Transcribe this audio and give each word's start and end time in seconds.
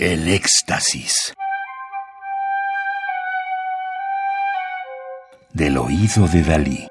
El 0.00 0.28
éxtasis. 0.28 1.34
Del 5.52 5.76
oído 5.76 6.28
de 6.28 6.44
Dalí. 6.44 6.88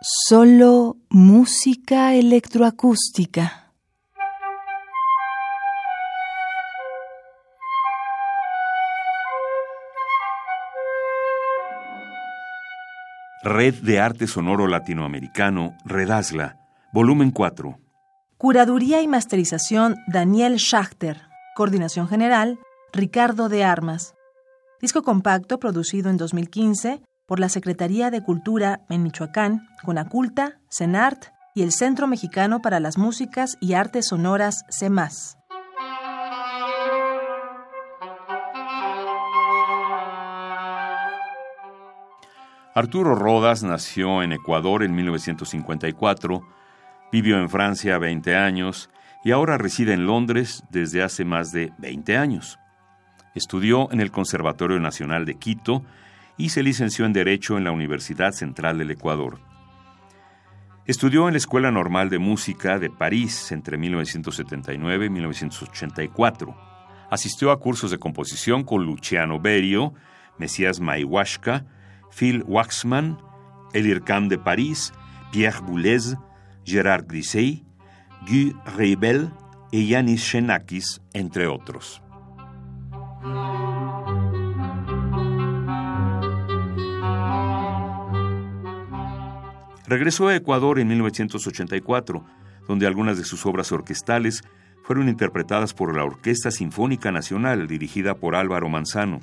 Solo 0.00 0.96
música 1.10 2.14
electroacústica. 2.14 3.70
Red 13.44 13.74
de 13.74 14.00
Arte 14.00 14.26
Sonoro 14.26 14.66
Latinoamericano, 14.66 15.76
Redazla, 15.84 16.58
volumen 16.92 17.30
4. 17.30 17.89
Curaduría 18.40 19.02
y 19.02 19.06
masterización 19.06 19.96
Daniel 20.06 20.56
Schachter. 20.56 21.20
Coordinación 21.54 22.08
general 22.08 22.58
Ricardo 22.90 23.50
de 23.50 23.64
Armas. 23.64 24.14
Disco 24.80 25.02
compacto 25.02 25.58
producido 25.58 26.08
en 26.08 26.16
2015 26.16 27.02
por 27.26 27.38
la 27.38 27.50
Secretaría 27.50 28.10
de 28.10 28.22
Cultura 28.24 28.80
en 28.88 29.02
Michoacán, 29.02 29.68
Conaculta, 29.84 30.58
CENART 30.70 31.26
y 31.54 31.60
el 31.60 31.70
Centro 31.70 32.06
Mexicano 32.06 32.62
para 32.62 32.80
las 32.80 32.96
Músicas 32.96 33.58
y 33.60 33.74
Artes 33.74 34.06
Sonoras, 34.08 34.64
CEMAS. 34.70 35.36
Arturo 42.74 43.14
Rodas 43.14 43.62
nació 43.62 44.22
en 44.22 44.32
Ecuador 44.32 44.82
en 44.82 44.94
1954, 44.94 46.42
vivió 47.12 47.38
en 47.38 47.50
Francia 47.50 47.98
20 47.98 48.36
años 48.36 48.90
y 49.24 49.32
ahora 49.32 49.58
reside 49.58 49.92
en 49.92 50.06
Londres 50.06 50.64
desde 50.70 51.02
hace 51.02 51.24
más 51.24 51.52
de 51.52 51.72
20 51.78 52.16
años. 52.16 52.58
Estudió 53.34 53.90
en 53.92 54.00
el 54.00 54.10
Conservatorio 54.10 54.80
Nacional 54.80 55.24
de 55.24 55.34
Quito 55.34 55.84
y 56.36 56.48
se 56.48 56.62
licenció 56.62 57.04
en 57.04 57.12
Derecho 57.12 57.58
en 57.58 57.64
la 57.64 57.72
Universidad 57.72 58.32
Central 58.32 58.78
del 58.78 58.90
Ecuador. 58.90 59.38
Estudió 60.86 61.28
en 61.28 61.34
la 61.34 61.38
Escuela 61.38 61.70
Normal 61.70 62.08
de 62.10 62.18
Música 62.18 62.78
de 62.78 62.90
París 62.90 63.52
entre 63.52 63.76
1979 63.76 65.06
y 65.06 65.10
1984. 65.10 66.56
Asistió 67.10 67.52
a 67.52 67.60
cursos 67.60 67.90
de 67.90 67.98
composición 67.98 68.64
con 68.64 68.84
Luciano 68.84 69.38
Berio, 69.38 69.94
Mesías 70.38 70.80
Maiwashka, 70.80 71.66
Phil 72.10 72.42
Waxman, 72.46 73.18
Elircam 73.72 74.28
de 74.28 74.38
París, 74.38 74.92
Pierre 75.30 75.60
Boulez, 75.60 76.16
Gerard 76.70 77.06
Grisey, 77.06 77.64
Guy 78.28 78.54
Reibel 78.76 79.30
y 79.72 79.88
Yanis 79.88 80.22
Xenakis, 80.22 81.00
entre 81.12 81.46
otros. 81.46 82.02
Regresó 89.86 90.28
a 90.28 90.36
Ecuador 90.36 90.78
en 90.78 90.86
1984, 90.86 92.24
donde 92.68 92.86
algunas 92.86 93.18
de 93.18 93.24
sus 93.24 93.44
obras 93.44 93.72
orquestales 93.72 94.44
fueron 94.84 95.08
interpretadas 95.08 95.74
por 95.74 95.96
la 95.96 96.04
Orquesta 96.04 96.52
Sinfónica 96.52 97.10
Nacional 97.10 97.66
dirigida 97.66 98.14
por 98.14 98.36
Álvaro 98.36 98.68
Manzano. 98.68 99.18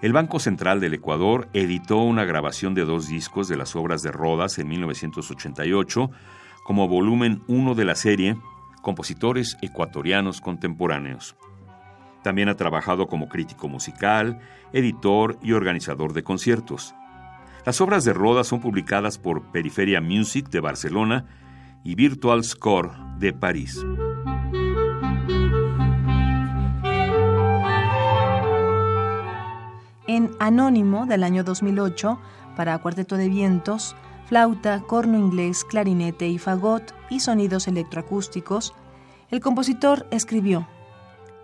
El 0.00 0.14
Banco 0.14 0.38
Central 0.38 0.80
del 0.80 0.94
Ecuador 0.94 1.48
editó 1.52 1.98
una 1.98 2.24
grabación 2.24 2.74
de 2.74 2.86
dos 2.86 3.08
discos 3.08 3.48
de 3.48 3.58
las 3.58 3.76
obras 3.76 4.02
de 4.02 4.10
Rodas 4.10 4.58
en 4.58 4.68
1988 4.68 6.10
como 6.66 6.88
volumen 6.88 7.44
1 7.46 7.76
de 7.76 7.84
la 7.84 7.94
serie 7.94 8.36
Compositores 8.82 9.56
Ecuatorianos 9.62 10.40
Contemporáneos. 10.40 11.36
También 12.24 12.48
ha 12.48 12.56
trabajado 12.56 13.06
como 13.06 13.28
crítico 13.28 13.68
musical, 13.68 14.40
editor 14.72 15.38
y 15.40 15.52
organizador 15.52 16.12
de 16.12 16.24
conciertos. 16.24 16.92
Las 17.64 17.80
obras 17.80 18.02
de 18.02 18.12
Rodas 18.14 18.48
son 18.48 18.58
publicadas 18.58 19.16
por 19.16 19.52
Periferia 19.52 20.00
Music 20.00 20.48
de 20.48 20.58
Barcelona 20.58 21.26
y 21.84 21.94
Virtual 21.94 22.42
Score 22.42 22.90
de 23.20 23.32
París. 23.32 23.80
En 30.06 30.30
Anónimo 30.38 31.06
del 31.06 31.24
año 31.24 31.44
2008 31.44 32.18
para 32.56 32.78
cuarteto 32.78 33.16
de 33.16 33.28
vientos, 33.28 33.96
flauta, 34.26 34.80
corno 34.82 35.18
inglés, 35.18 35.64
clarinete 35.64 36.28
y 36.28 36.38
fagot 36.38 36.94
y 37.10 37.20
sonidos 37.20 37.68
electroacústicos, 37.68 38.74
el 39.30 39.40
compositor 39.40 40.06
escribió 40.10 40.68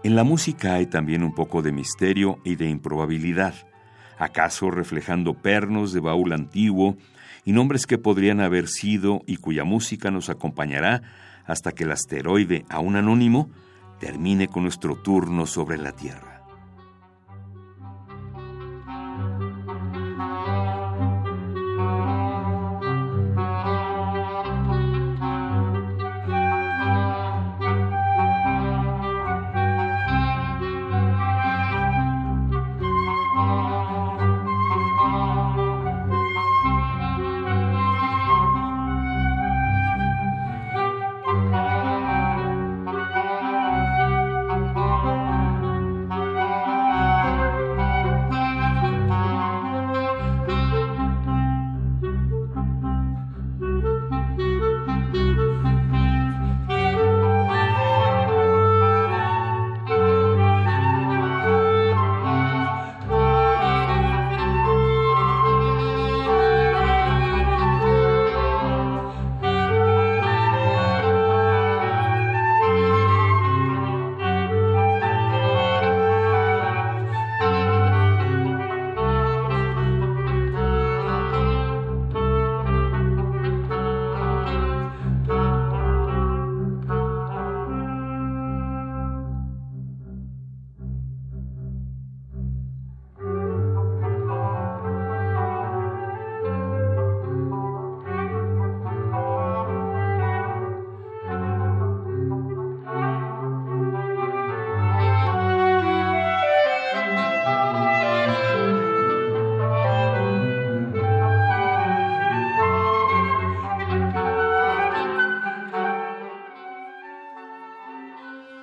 En 0.03 0.17
la 0.17 0.25
música 0.25 0.75
hay 0.75 0.87
también 0.87 1.22
un 1.22 1.34
poco 1.34 1.62
de 1.62 1.72
misterio 1.72 2.39
y 2.45 2.56
de 2.56 2.69
improbabilidad, 2.69 3.55
acaso 4.19 4.71
reflejando 4.71 5.34
pernos 5.34 5.93
de 5.93 6.01
baúl 6.01 6.33
antiguo 6.33 6.97
y 7.45 7.53
nombres 7.53 7.87
que 7.87 7.99
podrían 7.99 8.41
haber 8.41 8.69
sido 8.69 9.22
y 9.27 9.37
cuya 9.37 9.65
música 9.65 10.11
nos 10.11 10.28
acompañará 10.31 11.03
hasta 11.45 11.72
que 11.72 11.84
el 11.84 11.93
asteroide, 11.93 12.65
aún 12.69 12.97
anónimo, 12.97 13.51
termine 13.99 14.49
con 14.49 14.62
nuestro 14.62 14.97
turno 14.97 15.47
sobre 15.47 15.78
la 15.78 15.93
Tierra. 15.93 16.31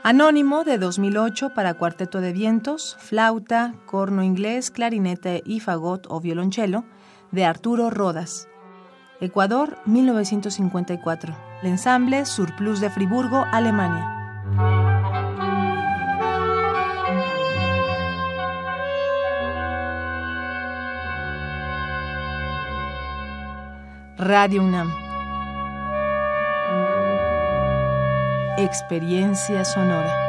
Anónimo 0.09 0.63
de 0.63 0.79
2008 0.79 1.53
para 1.53 1.75
cuarteto 1.75 2.19
de 2.19 2.33
vientos, 2.33 2.97
flauta, 2.99 3.75
corno 3.85 4.23
inglés, 4.23 4.71
clarinete 4.71 5.43
y 5.45 5.59
fagot 5.59 6.07
o 6.09 6.19
violonchelo, 6.19 6.83
de 7.29 7.45
Arturo 7.45 7.91
Rodas. 7.91 8.47
Ecuador, 9.21 9.77
1954. 9.85 11.37
El 11.61 11.69
ensamble 11.69 12.25
Surplus 12.25 12.79
de 12.79 12.89
Friburgo, 12.89 13.45
Alemania. 13.51 14.03
Radio 24.17 24.63
UNAM 24.63 25.08
Experiencia 28.61 29.63
Sonora. 29.63 30.28